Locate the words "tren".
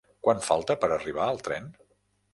1.49-1.73